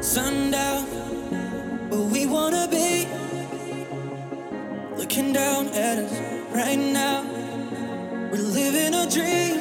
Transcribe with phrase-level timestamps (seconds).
[0.00, 0.84] sundown,
[1.90, 3.08] where we wanna be.
[4.96, 6.12] Looking down at us
[6.54, 7.24] right now,
[8.30, 9.60] we're living a dream.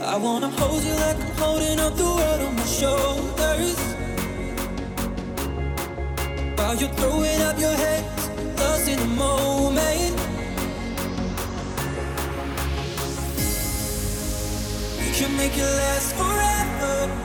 [0.00, 3.78] I wanna hold you like I'm holding up the world on my shoulders.
[6.56, 10.16] While you're throwing up your hands, lost in the moment.
[14.98, 17.21] We can make it last forever.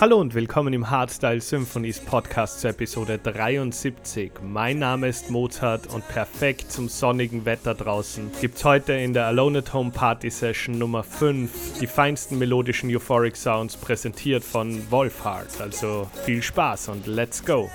[0.00, 4.30] Hallo und willkommen im Hardstyle Symphonies Podcast zur Episode 73.
[4.42, 9.58] Mein Name ist Mozart und perfekt zum sonnigen Wetter draußen gibt's heute in der Alone
[9.58, 15.60] at Home Party Session Nummer 5 die feinsten melodischen Euphoric Sounds präsentiert von Wolfhard.
[15.60, 17.68] Also viel Spaß und let's go!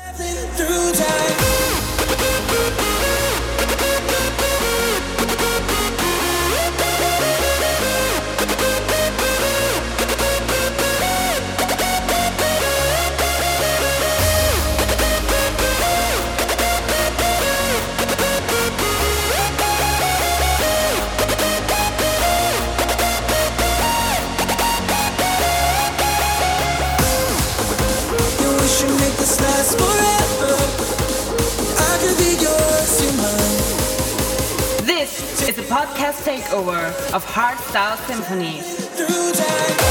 [37.13, 39.82] Of Hardstyle Symphony.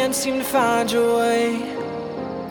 [0.00, 1.56] Can't seem to find your way.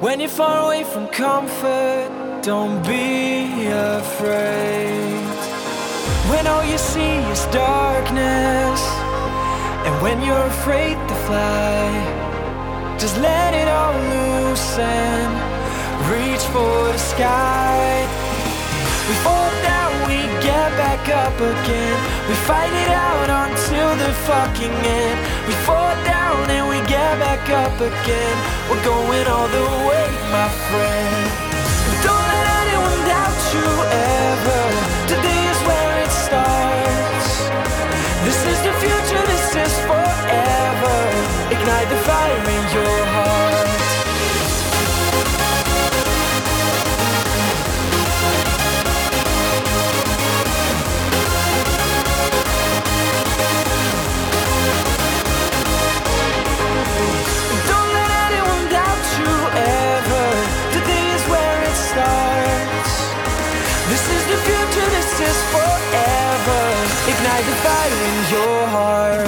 [0.06, 2.10] When you're far away from comfort,
[2.44, 3.66] don't be
[3.98, 5.26] afraid.
[6.30, 8.82] When all you see is darkness,
[9.86, 11.82] and when you're afraid to fly,
[13.00, 15.30] just let it all loose and
[16.14, 18.06] reach for the sky.
[19.08, 20.20] We fall down, we
[20.50, 21.98] get back up again.
[22.30, 25.29] We fight it out until the fucking end.
[25.50, 28.38] We fall down and we get back up again.
[28.70, 31.26] We're going all the way, my friend.
[32.06, 34.62] Don't let anyone doubt you ever.
[35.10, 37.50] Today is where it starts.
[38.30, 40.98] This is the future, this is forever.
[41.50, 42.42] Ignite the fire
[67.40, 69.19] In your heart.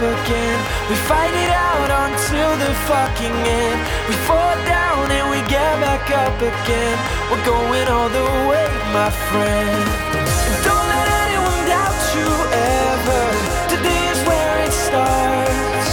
[0.00, 0.58] Again.
[0.88, 3.80] We fight it out until the fucking end.
[4.08, 6.96] We fall down and we get back up again.
[7.28, 9.84] We're going all the way, my friend.
[10.64, 12.30] Don't let anyone doubt you
[12.88, 13.22] ever.
[13.68, 15.92] Today is where it starts.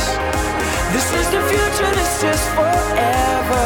[0.95, 3.65] This is the future, this is forever.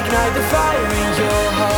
[0.00, 1.73] Ignite the fire in your heart.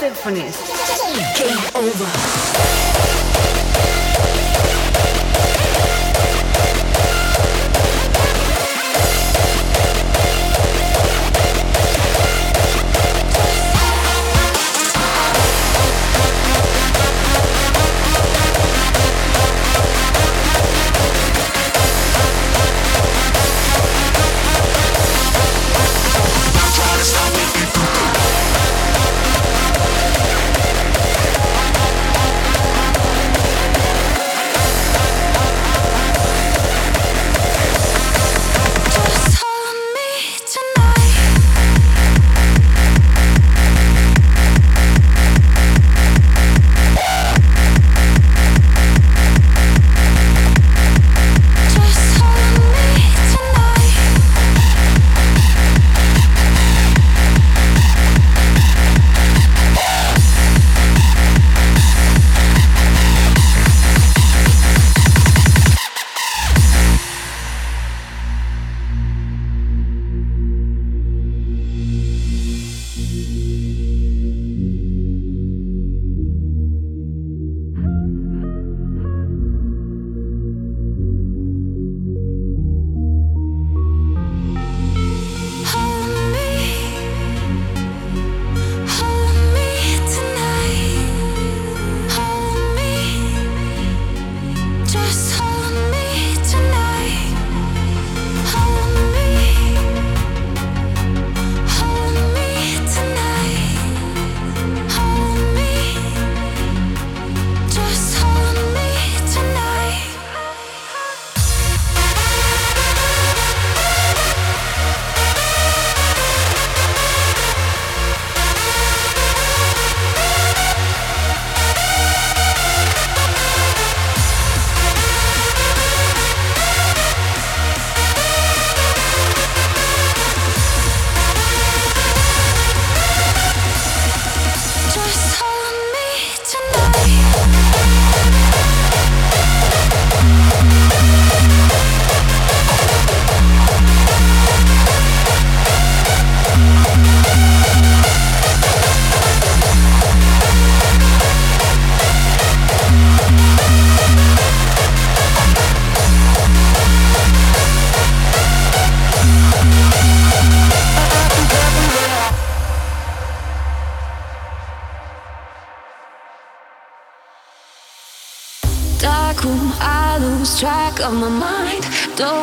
[0.00, 0.56] Symphonies.
[1.36, 2.69] Game over.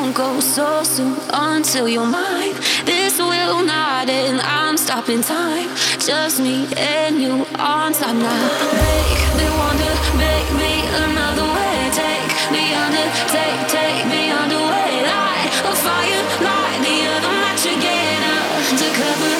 [0.07, 2.53] Don't go so soon until you're mine.
[2.85, 4.39] This will not end.
[4.39, 5.67] I'm stopping time.
[5.99, 8.43] Just me and you on time now.
[8.71, 11.91] Make me wonder, make me another way.
[11.91, 15.03] Take me under, take, take me underway.
[15.11, 18.23] Light a fire, light the other match again.
[18.71, 19.33] Undercover,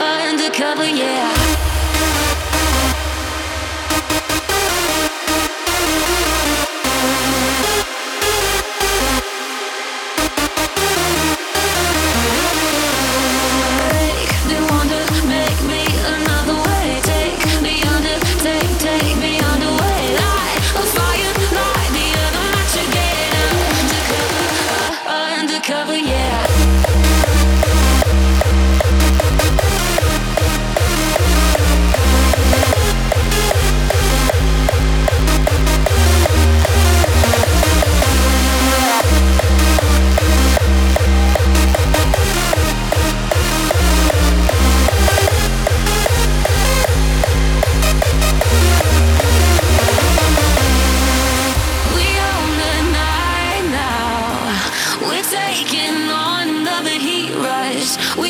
[0.00, 1.47] uh, undercover, yeah.
[55.58, 57.98] Taking on the heat rise.
[58.16, 58.27] We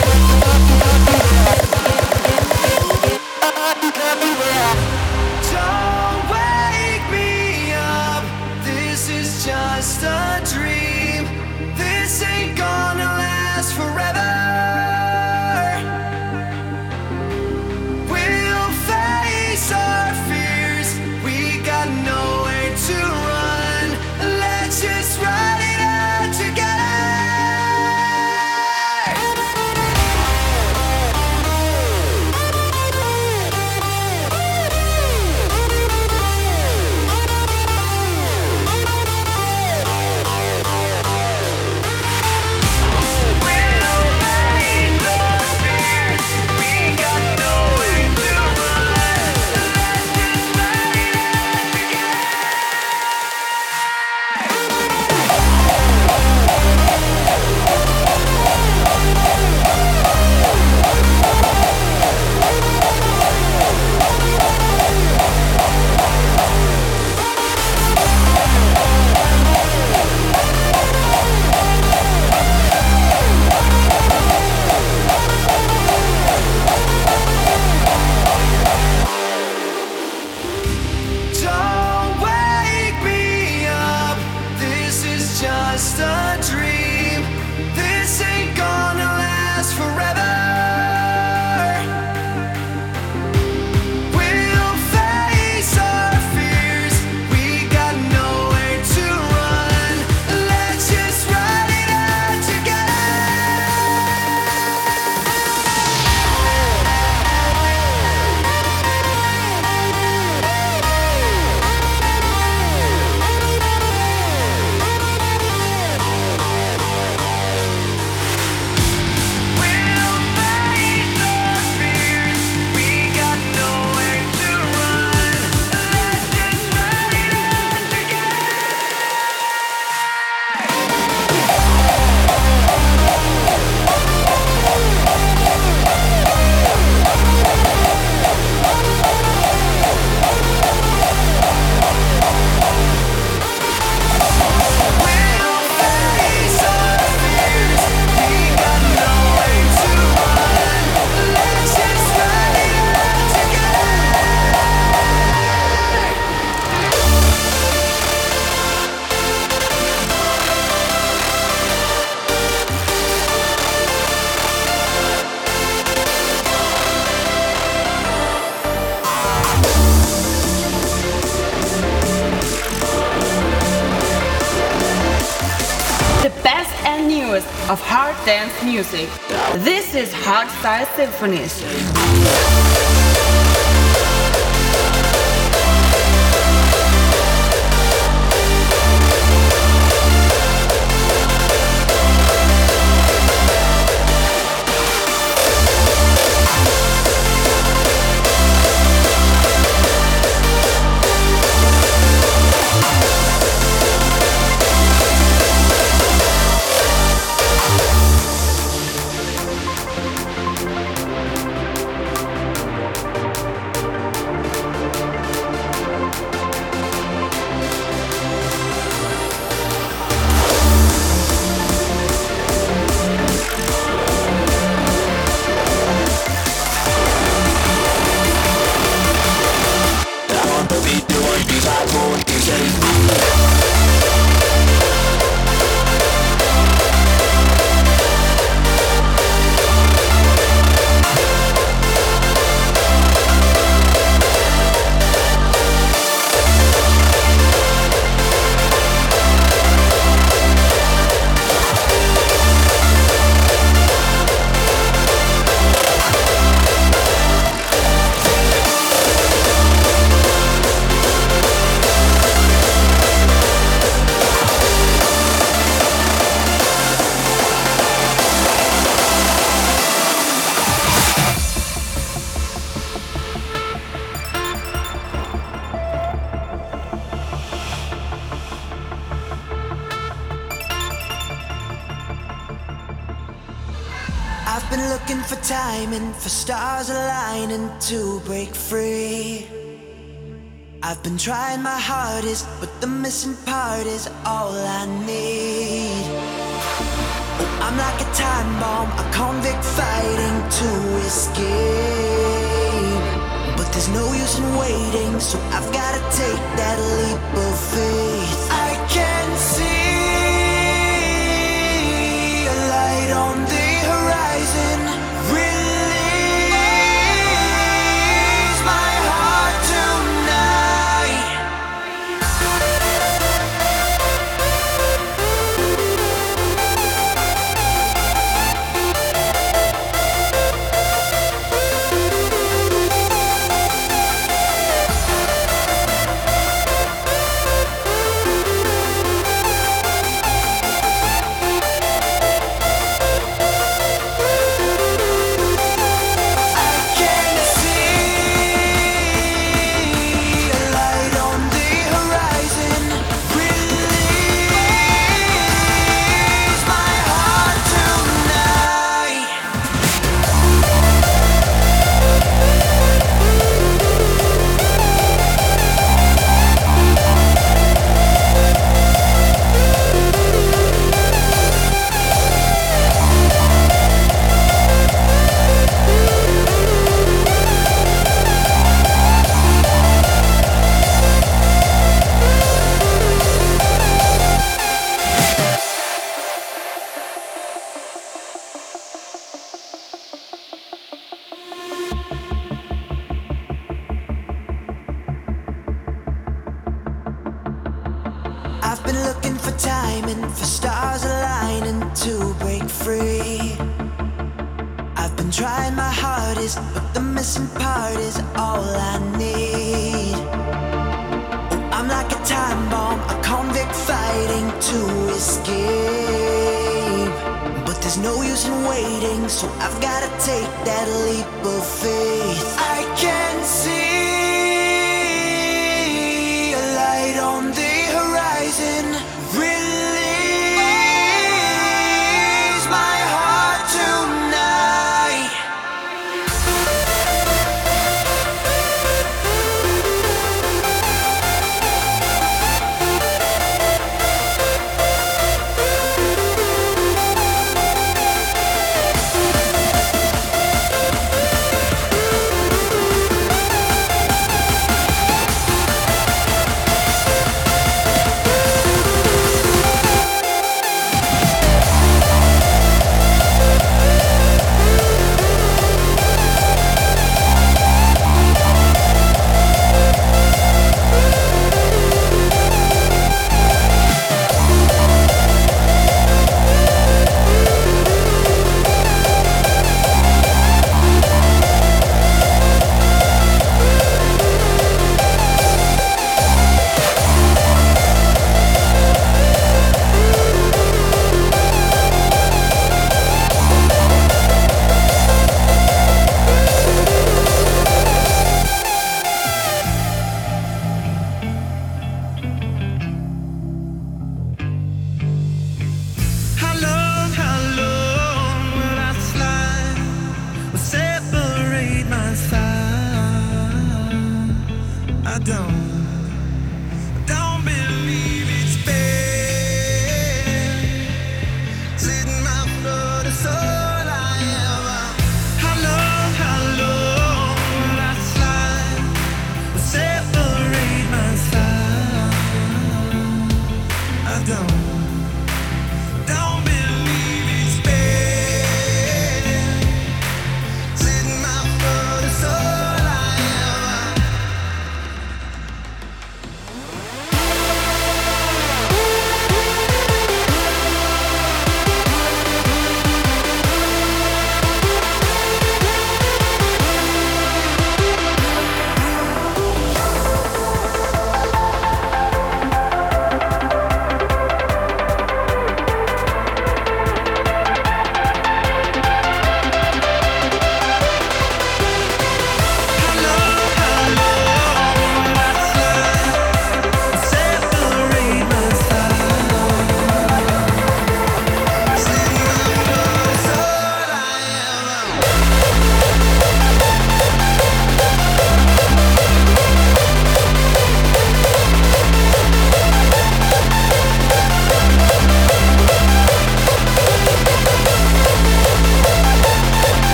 [180.63, 181.92] Hardstyle Symphonies.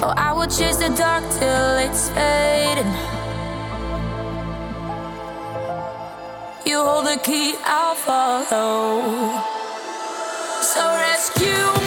[0.00, 2.92] Oh, I will chase the dark till it's fading.
[6.64, 9.42] You hold the key, I'll follow.
[10.62, 11.77] So rescue.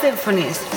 [0.00, 0.69] symphonies.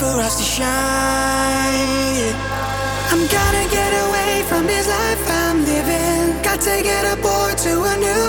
[0.00, 2.32] for us to shine.
[3.12, 6.42] I'm gonna get away from this life I'm living.
[6.42, 8.19] Got to get aboard to a new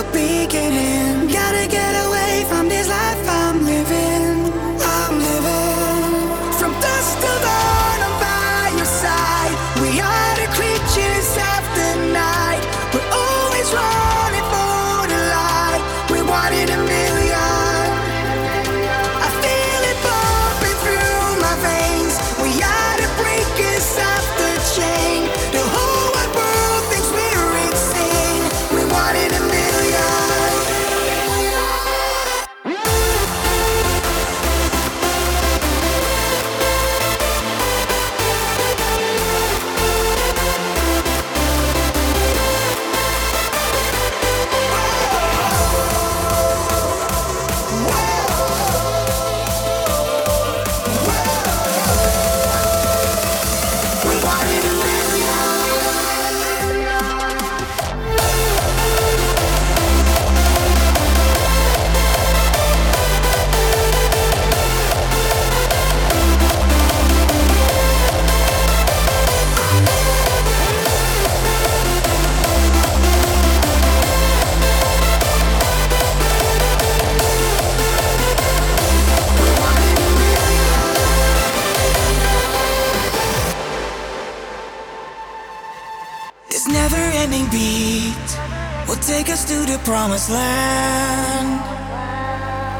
[90.12, 91.60] promised land.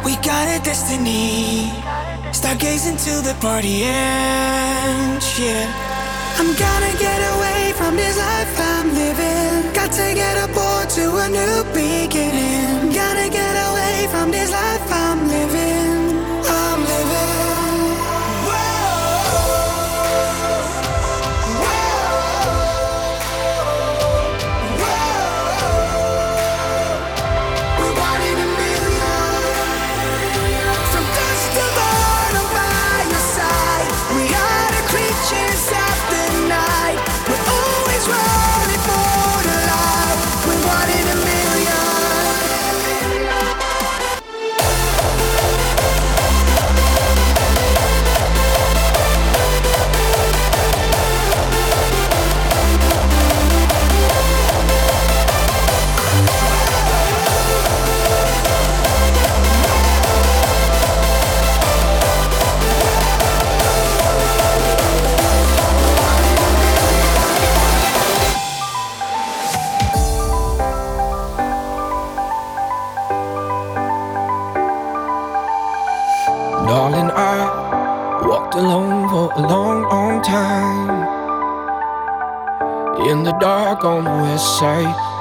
[0.04, 1.70] We got a destiny.
[2.30, 5.38] Start gazing till the party ends.
[5.40, 5.64] Yeah.
[6.38, 9.72] I'm gonna get away from this life I'm living.
[9.72, 12.81] Got to get aboard to a new beginning.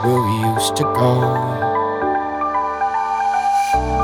[0.04, 1.22] where we used to go.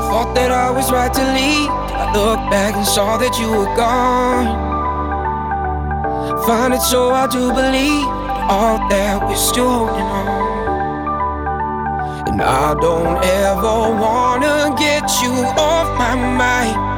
[0.08, 1.70] Thought that I was right to leave.
[1.70, 4.46] I looked back and saw that you were gone.
[6.46, 8.06] Find it so I do believe
[8.48, 10.28] all that we're still holding on.
[12.28, 16.97] And I don't ever wanna get you off my mind.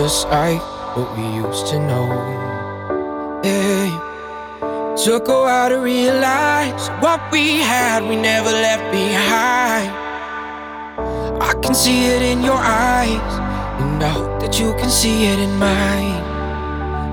[0.00, 0.62] just like
[0.96, 2.08] what we used to know.
[3.44, 3.90] Hey,
[4.96, 9.90] took a while to realize what we had, we never left behind.
[11.42, 13.32] I can see it in your eyes,
[13.82, 16.24] and I hope that you can see it in mine.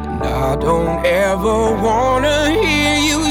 [0.08, 1.58] And I don't ever
[1.88, 3.27] wanna hear you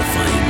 [0.00, 0.49] to find.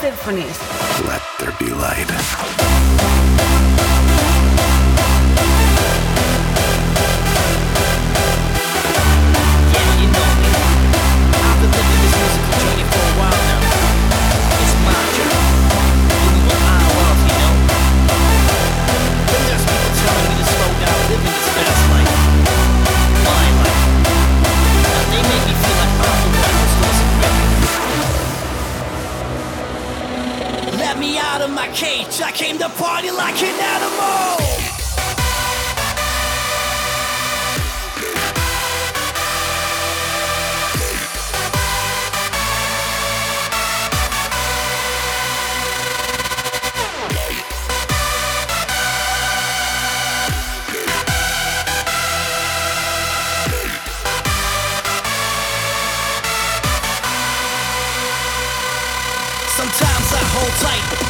[0.00, 0.79] Symphonies.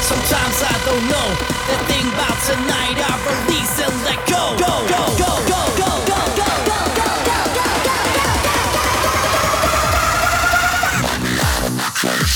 [0.02, 1.28] Sometimes I don't know
[1.70, 2.96] the thing about tonight.
[2.98, 4.40] I release and let go.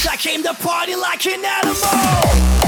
[0.06, 2.63] I came to party like an animal.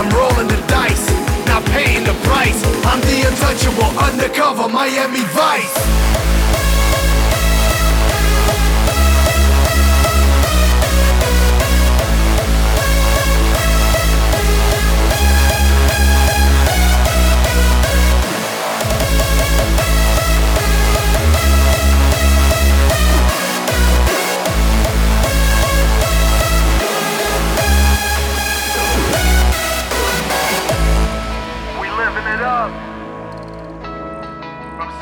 [0.00, 1.06] I'm rolling the dice,
[1.44, 2.64] not paying the price.
[2.86, 6.39] I'm the untouchable, undercover Miami Vice.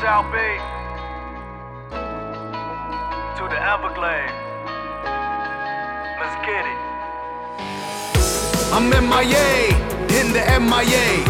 [0.09, 0.65] South Beach
[3.37, 4.33] to the Everglades.
[6.17, 6.79] Let's get it.
[8.73, 9.69] I'm MIA,
[10.17, 11.21] in the MIA,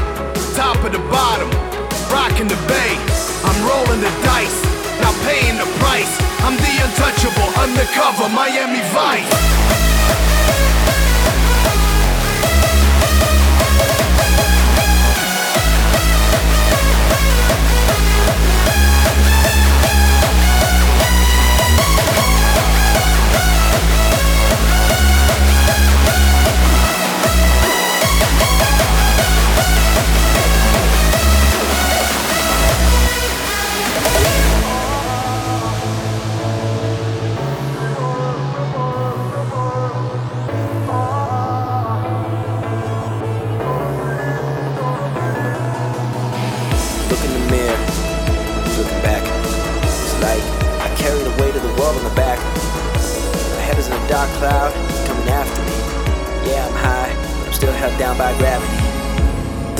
[0.55, 1.51] top of the bottom,
[2.07, 2.95] rocking the bay.
[3.43, 4.63] I'm rolling the dice,
[5.03, 6.15] not paying the price.
[6.47, 9.88] I'm the untouchable, undercover Miami Vice.
[53.89, 54.71] In a dark cloud
[55.07, 56.51] coming after me.
[56.51, 58.79] Yeah, I'm high, but I'm still held down by gravity.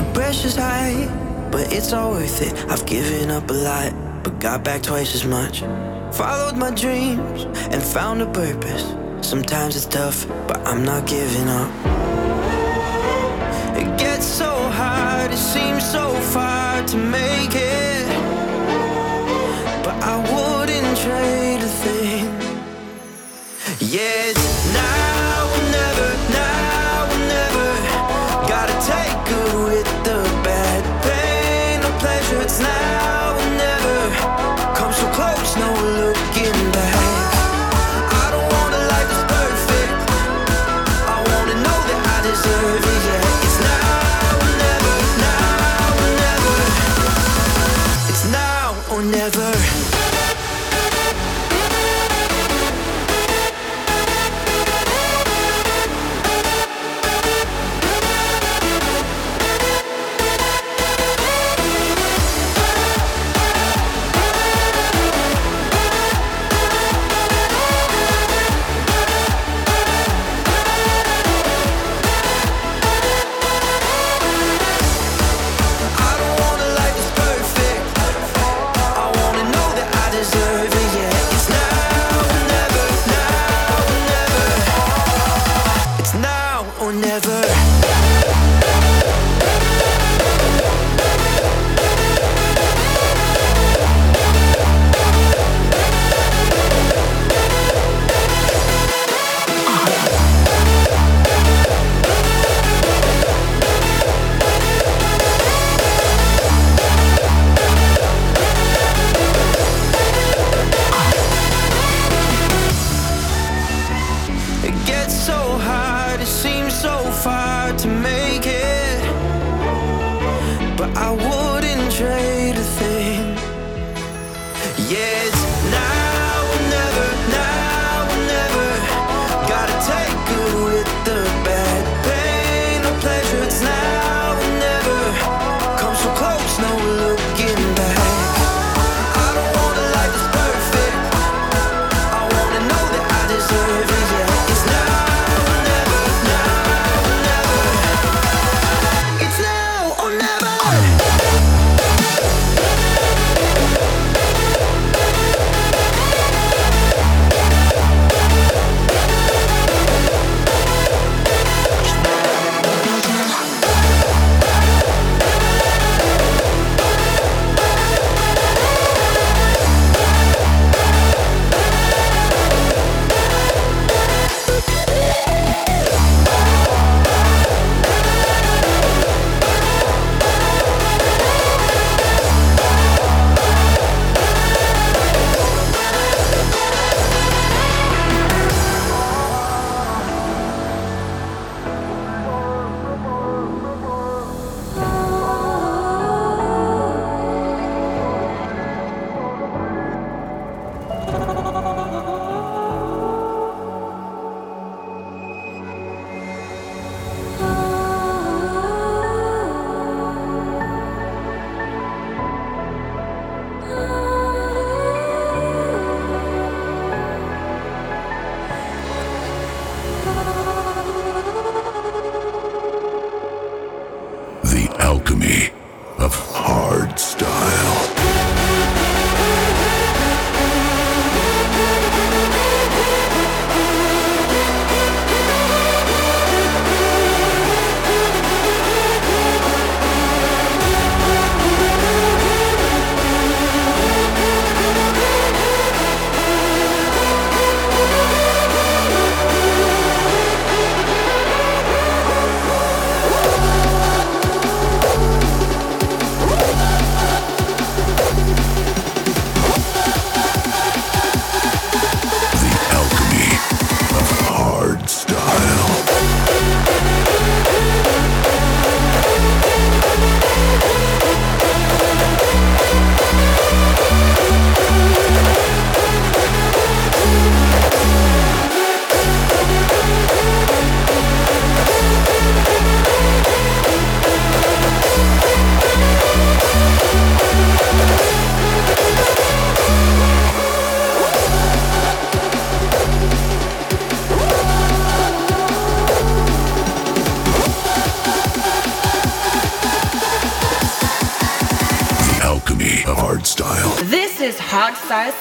[0.02, 1.08] The pressure's high,
[1.52, 2.54] but it's all worth it.
[2.72, 3.94] I've given up a lot,
[4.24, 5.62] but got back twice as much.
[6.16, 7.44] Followed my dreams
[7.74, 8.84] and found a purpose.
[9.22, 11.70] Sometimes it's tough, but I'm not giving up.
[13.78, 18.08] It gets so hard, it seems so far to make it.
[19.84, 21.49] But I wouldn't trade.
[23.92, 24.79] Yeah, it's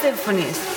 [0.09, 0.68] Symphonies.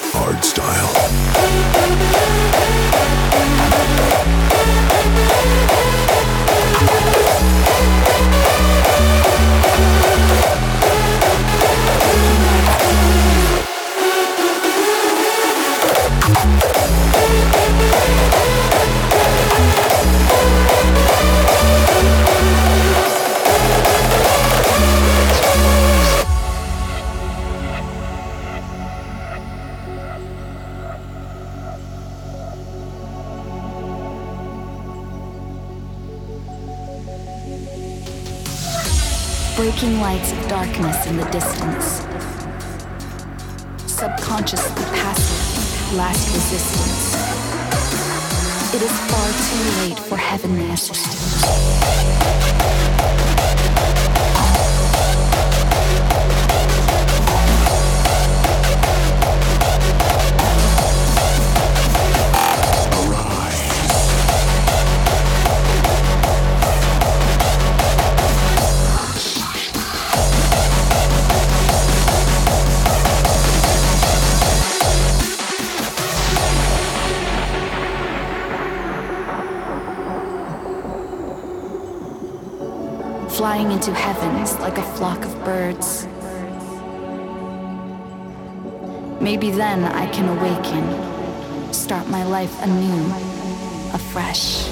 [94.11, 94.67] Afresh.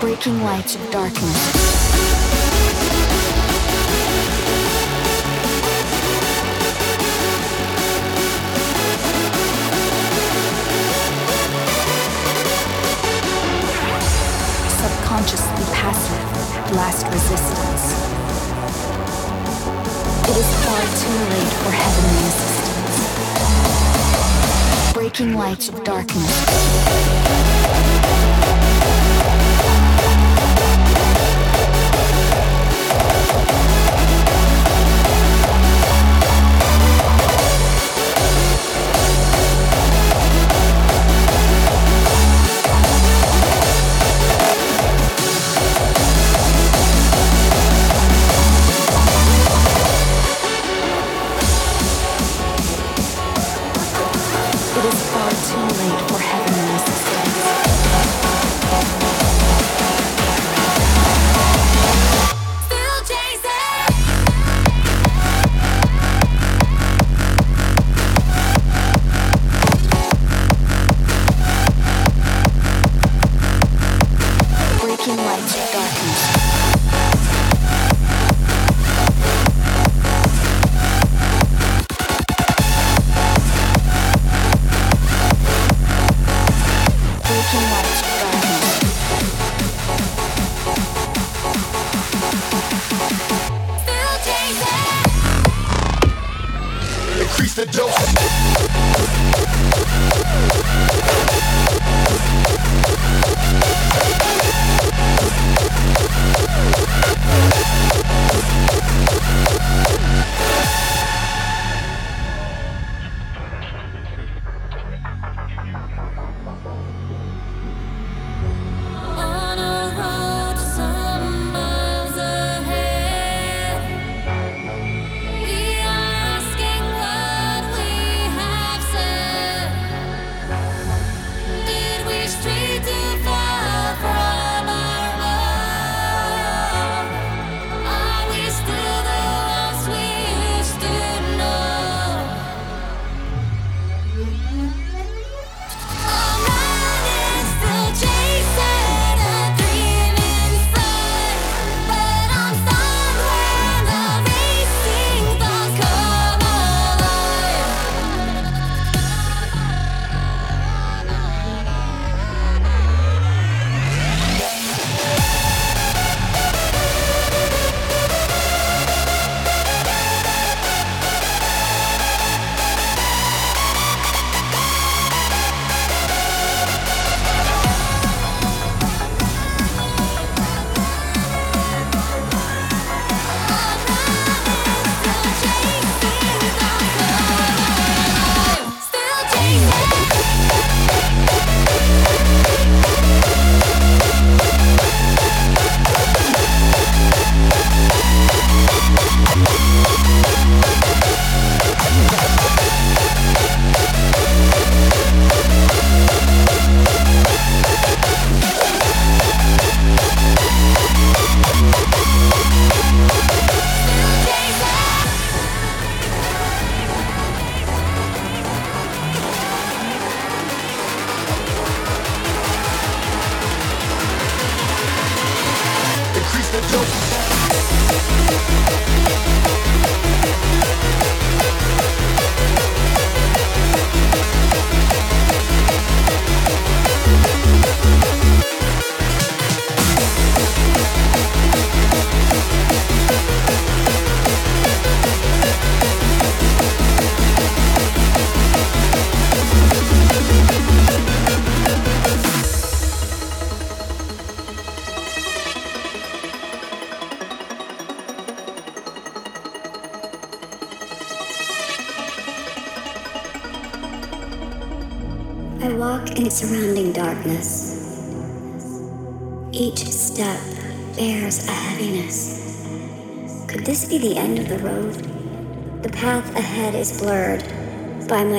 [0.00, 1.61] Breaking lights of darkness.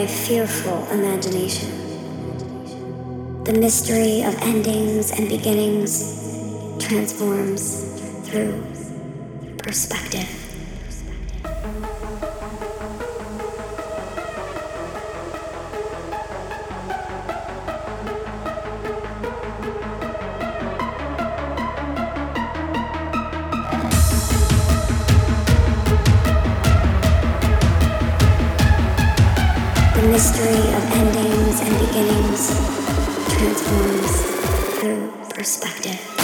[0.03, 1.69] my fearful imagination.
[3.45, 6.19] The mystery of endings and beginnings
[6.77, 7.85] transforms
[8.27, 8.72] through
[35.53, 36.22] perspective.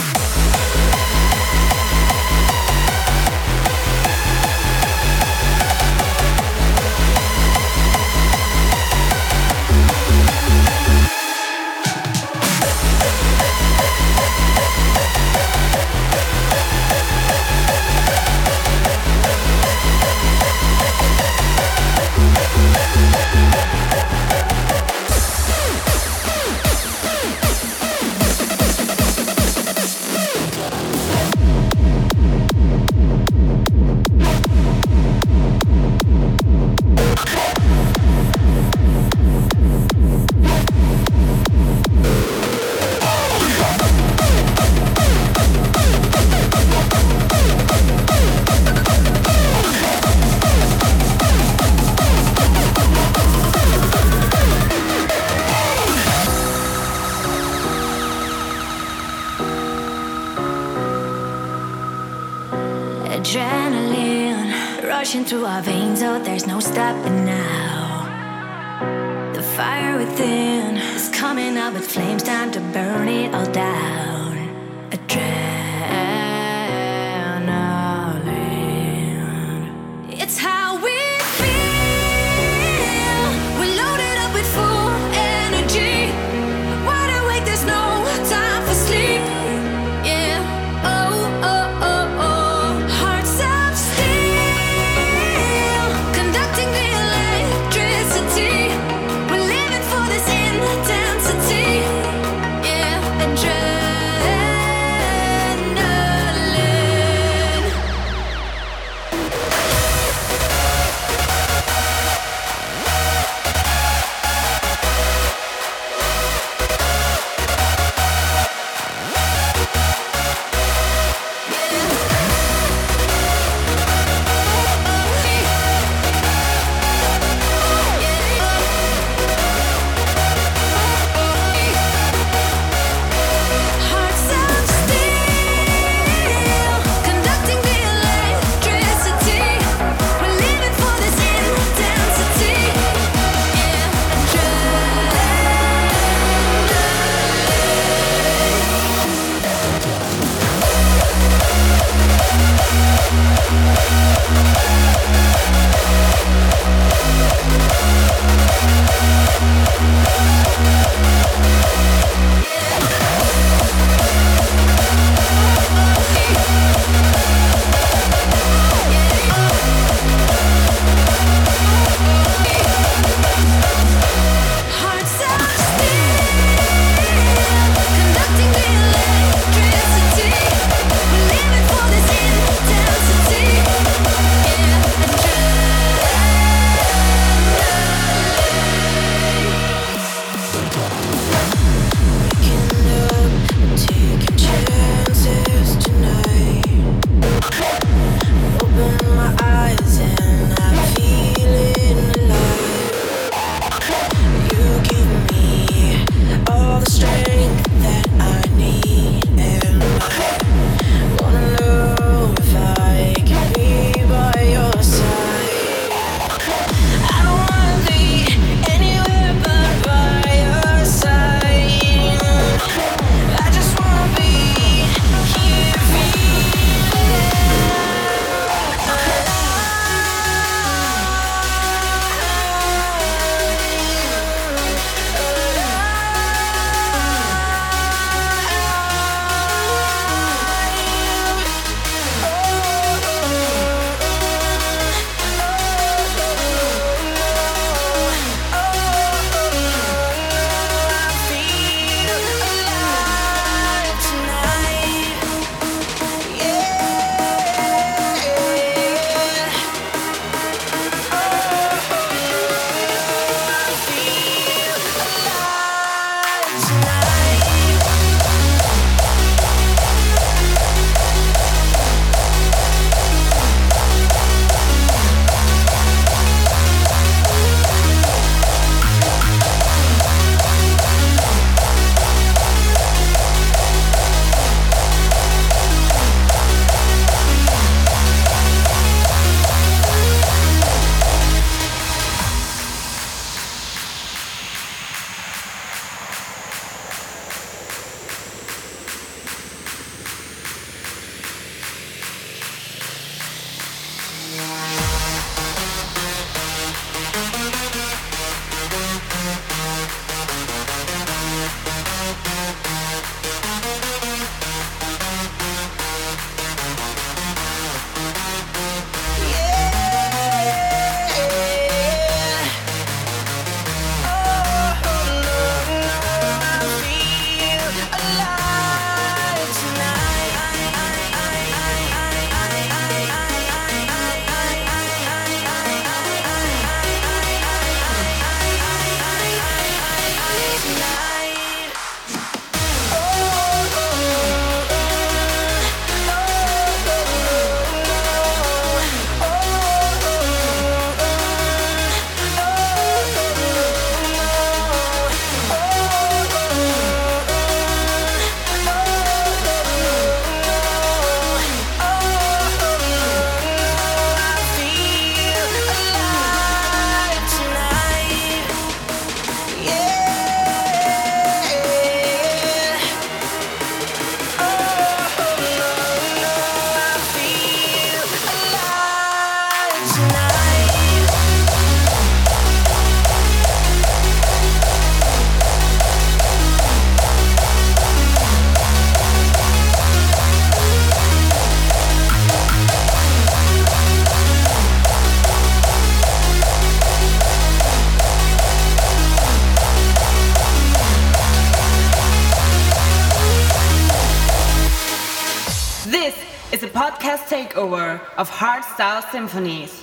[408.20, 409.79] Of Hardstyle Symphonies.